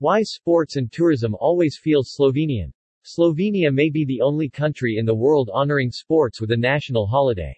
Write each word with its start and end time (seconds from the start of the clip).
Why 0.00 0.24
sports 0.24 0.74
and 0.74 0.90
tourism 0.90 1.36
always 1.38 1.78
feels 1.80 2.16
Slovenian. 2.18 2.72
Slovenia 3.04 3.72
may 3.72 3.90
be 3.90 4.04
the 4.04 4.20
only 4.22 4.50
country 4.50 4.96
in 4.98 5.06
the 5.06 5.14
world 5.14 5.50
honoring 5.52 5.92
sports 5.92 6.40
with 6.40 6.50
a 6.50 6.56
national 6.56 7.06
holiday. 7.06 7.56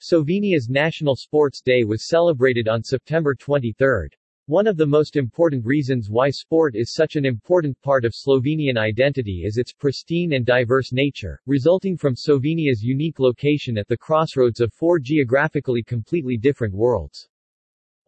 Slovenia's 0.00 0.70
National 0.70 1.16
Sports 1.16 1.60
Day 1.60 1.84
was 1.84 2.08
celebrated 2.08 2.66
on 2.66 2.82
September 2.82 3.34
23. 3.34 4.08
One 4.46 4.66
of 4.66 4.78
the 4.78 4.86
most 4.86 5.16
important 5.16 5.66
reasons 5.66 6.08
why 6.08 6.30
sport 6.30 6.74
is 6.74 6.94
such 6.94 7.16
an 7.16 7.26
important 7.26 7.78
part 7.82 8.06
of 8.06 8.14
Slovenian 8.14 8.78
identity 8.78 9.42
is 9.44 9.58
its 9.58 9.74
pristine 9.74 10.32
and 10.32 10.46
diverse 10.46 10.94
nature, 10.94 11.42
resulting 11.44 11.98
from 11.98 12.16
Slovenia's 12.16 12.82
unique 12.82 13.20
location 13.20 13.76
at 13.76 13.86
the 13.86 13.98
crossroads 13.98 14.60
of 14.60 14.72
four 14.72 14.98
geographically 14.98 15.82
completely 15.82 16.38
different 16.38 16.72
worlds. 16.72 17.28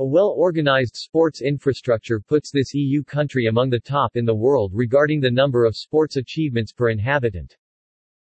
A 0.03 0.05
well-organized 0.05 0.97
sports 0.97 1.43
infrastructure 1.43 2.19
puts 2.19 2.51
this 2.51 2.75
EU 2.75 3.05
country 3.05 3.47
among 3.47 3.71
the 3.71 3.79
top 3.79 4.17
in 4.17 4.25
the 4.25 4.35
world 4.35 4.73
regarding 4.75 5.21
the 5.21 5.31
number 5.31 5.65
of 5.65 5.77
sports 5.77 6.17
achievements 6.17 6.73
per 6.73 6.91
inhabitant. 6.91 7.57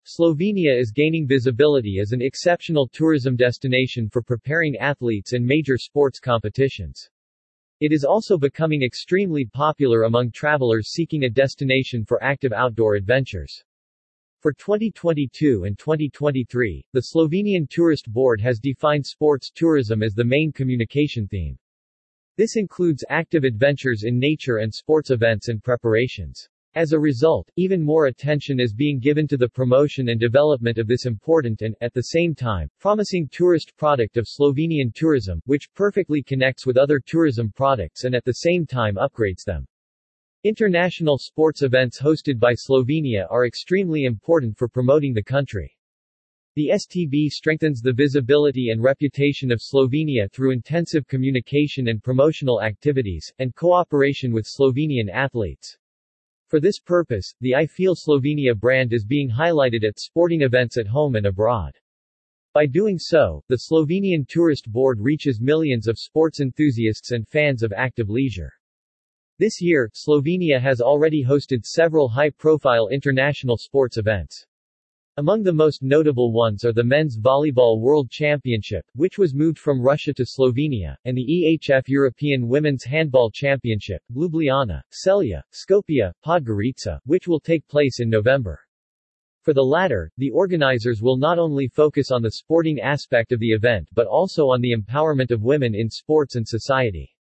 Slovenia 0.03 0.75
is 0.75 0.91
gaining 0.91 1.27
visibility 1.27 1.99
as 1.99 2.13
an 2.13 2.21
exceptional 2.23 2.87
tourism 2.87 3.35
destination 3.35 4.09
for 4.09 4.23
preparing 4.23 4.75
athletes 4.77 5.33
in 5.33 5.45
major 5.45 5.77
sports 5.77 6.19
competitions. 6.19 7.07
It 7.79 7.91
is 7.91 8.03
also 8.03 8.39
becoming 8.39 8.81
extremely 8.81 9.45
popular 9.45 10.05
among 10.05 10.31
travelers 10.31 10.89
seeking 10.89 11.25
a 11.25 11.29
destination 11.29 12.03
for 12.05 12.23
active 12.23 12.53
outdoor 12.53 12.95
adventures. 12.95 13.63
For 14.39 14.51
2022 14.51 15.65
and 15.65 15.77
2023, 15.77 16.85
the 16.93 17.03
Slovenian 17.13 17.69
Tourist 17.69 18.11
Board 18.11 18.41
has 18.41 18.59
defined 18.59 19.05
sports 19.05 19.51
tourism 19.53 20.01
as 20.01 20.15
the 20.15 20.25
main 20.25 20.51
communication 20.51 21.27
theme. 21.27 21.59
This 22.37 22.55
includes 22.55 23.03
active 23.09 23.43
adventures 23.43 24.03
in 24.03 24.19
nature 24.19 24.57
and 24.57 24.71
sports 24.71 25.09
events 25.09 25.47
and 25.47 25.63
preparations. 25.63 26.47
As 26.75 26.91
a 26.91 26.99
result, 26.99 27.49
even 27.55 27.81
more 27.81 28.05
attention 28.05 28.59
is 28.59 28.75
being 28.75 28.99
given 28.99 29.27
to 29.29 29.37
the 29.37 29.49
promotion 29.49 30.09
and 30.09 30.19
development 30.19 30.77
of 30.77 30.85
this 30.85 31.07
important 31.07 31.63
and, 31.63 31.75
at 31.81 31.95
the 31.95 32.03
same 32.03 32.35
time, 32.35 32.69
promising 32.79 33.27
tourist 33.31 33.75
product 33.75 34.17
of 34.17 34.27
Slovenian 34.27 34.93
tourism, 34.93 35.41
which 35.45 35.73
perfectly 35.73 36.21
connects 36.21 36.67
with 36.67 36.77
other 36.77 36.99
tourism 37.03 37.51
products 37.51 38.03
and 38.03 38.13
at 38.13 38.23
the 38.23 38.35
same 38.35 38.67
time 38.67 38.97
upgrades 38.97 39.43
them. 39.43 39.65
International 40.43 41.17
sports 41.17 41.63
events 41.63 41.99
hosted 41.99 42.37
by 42.37 42.53
Slovenia 42.53 43.25
are 43.31 43.47
extremely 43.47 44.05
important 44.05 44.55
for 44.55 44.67
promoting 44.67 45.15
the 45.15 45.23
country. 45.23 45.76
The 46.57 46.71
STB 46.73 47.29
strengthens 47.29 47.81
the 47.81 47.93
visibility 47.93 48.71
and 48.71 48.81
reputation 48.81 49.51
of 49.51 49.61
Slovenia 49.61 50.27
through 50.31 50.53
intensive 50.53 51.07
communication 51.07 51.89
and 51.89 52.01
promotional 52.01 52.63
activities, 52.63 53.31
and 53.37 53.53
cooperation 53.53 54.33
with 54.33 54.47
Slovenian 54.47 55.07
athletes. 55.07 55.77
For 56.47 56.59
this 56.59 56.79
purpose, 56.79 57.35
the 57.41 57.53
I 57.53 57.67
Feel 57.67 57.93
Slovenia 57.93 58.55
brand 58.55 58.91
is 58.91 59.05
being 59.05 59.29
highlighted 59.29 59.83
at 59.83 59.99
sporting 59.99 60.41
events 60.41 60.79
at 60.79 60.87
home 60.87 61.15
and 61.15 61.27
abroad. 61.27 61.75
By 62.55 62.65
doing 62.65 62.97
so, 62.97 63.43
the 63.49 63.59
Slovenian 63.69 64.27
Tourist 64.27 64.71
Board 64.71 64.99
reaches 64.99 65.39
millions 65.39 65.87
of 65.87 65.99
sports 65.99 66.39
enthusiasts 66.39 67.11
and 67.11 67.27
fans 67.27 67.61
of 67.61 67.71
active 67.71 68.09
leisure. 68.09 68.51
This 69.37 69.61
year, 69.61 69.91
Slovenia 69.93 70.59
has 70.59 70.81
already 70.81 71.23
hosted 71.23 71.67
several 71.67 72.09
high-profile 72.09 72.87
international 72.87 73.57
sports 73.57 73.97
events. 73.97 74.46
Among 75.19 75.41
the 75.41 75.51
most 75.51 75.81
notable 75.81 76.31
ones 76.31 76.63
are 76.63 76.71
the 76.71 76.83
Men's 76.83 77.17
Volleyball 77.17 77.81
World 77.81 78.07
Championship, 78.11 78.85
which 78.93 79.17
was 79.17 79.33
moved 79.33 79.57
from 79.57 79.81
Russia 79.81 80.13
to 80.13 80.23
Slovenia, 80.23 80.95
and 81.05 81.17
the 81.17 81.25
EHF 81.25 81.87
European 81.87 82.47
Women's 82.47 82.83
Handball 82.83 83.31
Championship, 83.31 84.03
Ljubljana, 84.15 84.79
Celje, 84.91 85.41
Skopje, 85.51 86.11
Podgorica, 86.23 86.99
which 87.05 87.27
will 87.27 87.39
take 87.39 87.67
place 87.67 87.99
in 87.99 88.11
November. 88.11 88.59
For 89.41 89.55
the 89.55 89.63
latter, 89.63 90.11
the 90.17 90.29
organizers 90.29 91.01
will 91.01 91.17
not 91.17 91.39
only 91.39 91.67
focus 91.67 92.11
on 92.11 92.21
the 92.21 92.33
sporting 92.33 92.79
aspect 92.79 93.31
of 93.31 93.39
the 93.39 93.53
event 93.53 93.89
but 93.95 94.05
also 94.05 94.49
on 94.49 94.61
the 94.61 94.75
empowerment 94.75 95.31
of 95.31 95.41
women 95.41 95.73
in 95.73 95.89
sports 95.89 96.35
and 96.35 96.47
society. 96.47 97.16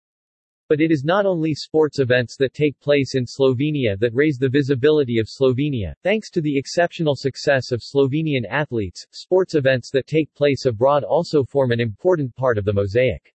But 0.72 0.80
it 0.80 0.90
is 0.90 1.04
not 1.04 1.26
only 1.26 1.52
sports 1.52 1.98
events 1.98 2.38
that 2.38 2.54
take 2.54 2.80
place 2.80 3.14
in 3.14 3.26
Slovenia 3.26 3.94
that 3.98 4.14
raise 4.14 4.38
the 4.38 4.48
visibility 4.48 5.18
of 5.18 5.28
Slovenia, 5.28 5.94
thanks 6.02 6.30
to 6.30 6.40
the 6.40 6.56
exceptional 6.56 7.14
success 7.14 7.72
of 7.72 7.82
Slovenian 7.82 8.46
athletes, 8.48 9.06
sports 9.10 9.54
events 9.54 9.90
that 9.90 10.06
take 10.06 10.32
place 10.32 10.64
abroad 10.64 11.04
also 11.04 11.44
form 11.44 11.72
an 11.72 11.80
important 11.80 12.34
part 12.36 12.56
of 12.56 12.64
the 12.64 12.72
mosaic. 12.72 13.31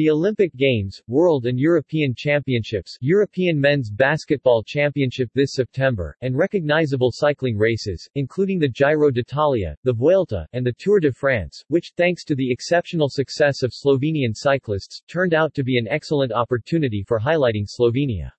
The 0.00 0.08
Olympic 0.08 0.56
Games, 0.56 1.02
World 1.08 1.44
and 1.44 1.60
European 1.60 2.14
Championships 2.14 2.96
European 3.02 3.60
Men's 3.60 3.90
Basketball 3.90 4.62
Championship 4.62 5.28
this 5.34 5.52
September, 5.52 6.16
and 6.22 6.34
recognizable 6.34 7.10
cycling 7.12 7.58
races, 7.58 8.08
including 8.14 8.58
the 8.58 8.70
Giro 8.70 9.10
d'Italia, 9.10 9.76
the 9.84 9.92
Vuelta, 9.92 10.46
and 10.54 10.66
the 10.66 10.72
Tour 10.72 11.00
de 11.00 11.12
France, 11.12 11.62
which, 11.68 11.92
thanks 11.98 12.24
to 12.24 12.34
the 12.34 12.50
exceptional 12.50 13.10
success 13.10 13.62
of 13.62 13.74
Slovenian 13.74 14.32
cyclists, 14.34 15.02
turned 15.06 15.34
out 15.34 15.52
to 15.52 15.62
be 15.62 15.76
an 15.76 15.86
excellent 15.86 16.32
opportunity 16.32 17.04
for 17.06 17.20
highlighting 17.20 17.66
Slovenia. 17.68 18.32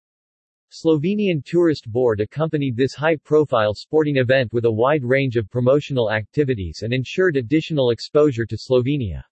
Slovenian 0.72 1.46
Tourist 1.46 1.92
Board 1.92 2.22
accompanied 2.22 2.76
this 2.76 2.96
high-profile 2.96 3.76
sporting 3.76 4.18
event 4.18 4.52
with 4.52 4.66
a 4.66 4.72
wide 4.72 5.04
range 5.04 5.36
of 5.36 5.52
promotional 5.52 6.12
activities 6.12 6.80
and 6.82 6.92
ensured 6.92 7.38
additional 7.38 7.92
exposure 7.92 8.48
to 8.48 8.58
Slovenia. 8.58 9.24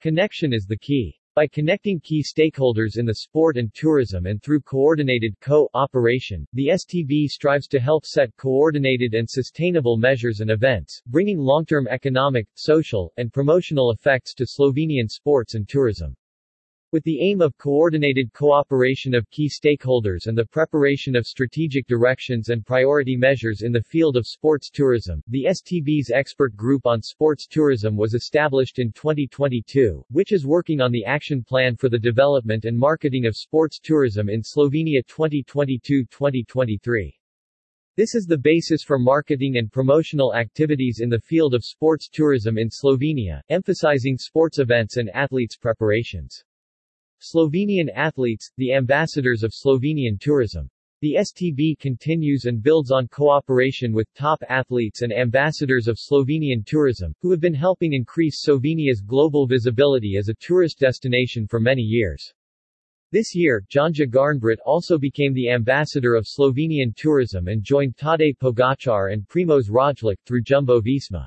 Connection 0.00 0.52
is 0.52 0.66
the 0.66 0.78
key. 0.78 1.16
By 1.36 1.48
connecting 1.48 1.98
key 1.98 2.22
stakeholders 2.22 2.96
in 2.96 3.06
the 3.06 3.16
sport 3.16 3.56
and 3.56 3.74
tourism 3.74 4.26
and 4.26 4.40
through 4.40 4.60
coordinated 4.60 5.34
co-operation, 5.40 6.46
the 6.52 6.68
STB 6.68 7.26
strives 7.26 7.66
to 7.68 7.80
help 7.80 8.06
set 8.06 8.36
coordinated 8.36 9.14
and 9.14 9.28
sustainable 9.28 9.96
measures 9.96 10.38
and 10.38 10.48
events, 10.52 11.02
bringing 11.08 11.38
long-term 11.38 11.88
economic, 11.88 12.46
social, 12.54 13.12
and 13.16 13.32
promotional 13.32 13.90
effects 13.90 14.32
to 14.34 14.46
Slovenian 14.46 15.08
sports 15.08 15.56
and 15.56 15.68
tourism. 15.68 16.14
With 16.94 17.02
the 17.02 17.18
aim 17.22 17.40
of 17.40 17.58
coordinated 17.58 18.32
cooperation 18.32 19.16
of 19.16 19.28
key 19.30 19.48
stakeholders 19.48 20.28
and 20.28 20.38
the 20.38 20.46
preparation 20.46 21.16
of 21.16 21.26
strategic 21.26 21.88
directions 21.88 22.50
and 22.50 22.64
priority 22.64 23.16
measures 23.16 23.62
in 23.62 23.72
the 23.72 23.82
field 23.82 24.16
of 24.16 24.28
sports 24.28 24.70
tourism, 24.70 25.20
the 25.26 25.46
STB's 25.48 26.12
expert 26.12 26.54
group 26.54 26.86
on 26.86 27.02
sports 27.02 27.48
tourism 27.48 27.96
was 27.96 28.14
established 28.14 28.78
in 28.78 28.92
2022, 28.92 30.04
which 30.12 30.30
is 30.30 30.46
working 30.46 30.80
on 30.80 30.92
the 30.92 31.04
action 31.04 31.42
plan 31.42 31.74
for 31.74 31.88
the 31.88 31.98
development 31.98 32.64
and 32.64 32.78
marketing 32.78 33.26
of 33.26 33.34
sports 33.34 33.80
tourism 33.80 34.28
in 34.28 34.40
Slovenia 34.40 35.02
2022-2023. 35.08 37.12
This 37.96 38.14
is 38.14 38.24
the 38.24 38.38
basis 38.38 38.84
for 38.84 39.00
marketing 39.00 39.56
and 39.56 39.72
promotional 39.72 40.32
activities 40.32 41.00
in 41.00 41.08
the 41.08 41.18
field 41.18 41.54
of 41.54 41.64
sports 41.64 42.08
tourism 42.08 42.56
in 42.56 42.70
Slovenia, 42.70 43.42
emphasizing 43.48 44.16
sports 44.16 44.60
events 44.60 44.96
and 44.96 45.10
athletes' 45.10 45.56
preparations. 45.56 46.44
Slovenian 47.24 47.88
athletes, 47.94 48.50
the 48.58 48.74
ambassadors 48.74 49.42
of 49.42 49.54
Slovenian 49.54 50.20
tourism. 50.20 50.68
The 51.00 51.16
STB 51.20 51.78
continues 51.78 52.44
and 52.44 52.62
builds 52.62 52.90
on 52.90 53.08
cooperation 53.08 53.92
with 53.92 54.12
top 54.14 54.42
athletes 54.50 55.00
and 55.00 55.10
ambassadors 55.10 55.88
of 55.88 55.98
Slovenian 55.98 56.66
tourism, 56.66 57.14
who 57.22 57.30
have 57.30 57.40
been 57.40 57.54
helping 57.54 57.94
increase 57.94 58.44
Slovenia's 58.44 59.00
global 59.00 59.46
visibility 59.46 60.18
as 60.18 60.28
a 60.28 60.34
tourist 60.34 60.78
destination 60.78 61.46
for 61.46 61.60
many 61.60 61.80
years. 61.80 62.34
This 63.10 63.34
year, 63.34 63.64
Janja 63.70 64.06
Garnbret 64.06 64.58
also 64.66 64.98
became 64.98 65.32
the 65.32 65.48
ambassador 65.50 66.16
of 66.16 66.26
Slovenian 66.26 66.94
tourism 66.94 67.48
and 67.48 67.62
joined 67.62 67.96
Tadej 67.96 68.36
Pogačar 68.38 69.12
and 69.12 69.26
Primoz 69.28 69.70
Roglic 69.70 70.18
through 70.26 70.42
Jumbo 70.42 70.78
Visma. 70.80 71.26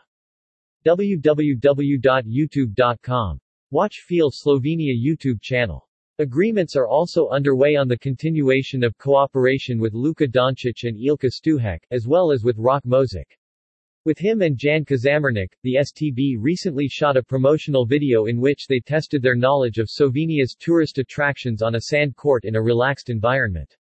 www.youtube.com. 0.86 3.40
Watch 3.72 4.04
Feel 4.08 4.32
Slovenia 4.32 4.94
YouTube 4.94 5.42
channel. 5.42 5.87
Agreements 6.20 6.76
are 6.76 6.88
also 6.88 7.28
underway 7.28 7.76
on 7.76 7.88
the 7.88 8.00
continuation 8.00 8.84
of 8.84 8.98
cooperation 8.98 9.78
with 9.78 9.94
Luka 9.94 10.26
Doncic 10.28 10.84
and 10.84 10.98
Ilka 11.00 11.28
Stuhec, 11.28 11.78
as 11.92 12.08
well 12.08 12.32
as 12.32 12.44
with 12.44 12.58
Rok 12.58 12.84
Mozic. 12.86 13.38
With 14.04 14.18
him 14.18 14.42
and 14.42 14.58
Jan 14.58 14.84
Kozamernik, 14.84 15.52
the 15.62 15.76
STB 15.76 16.38
recently 16.40 16.88
shot 16.88 17.18
a 17.18 17.22
promotional 17.22 17.86
video 17.86 18.26
in 18.26 18.42
which 18.42 18.66
they 18.66 18.80
tested 18.80 19.22
their 19.22 19.36
knowledge 19.36 19.78
of 19.78 19.92
Slovenia's 19.92 20.56
tourist 20.60 20.98
attractions 20.98 21.62
on 21.62 21.76
a 21.76 21.82
sand 21.82 22.16
court 22.16 22.46
in 22.46 22.56
a 22.56 22.62
relaxed 22.64 23.12
environment. 23.12 23.78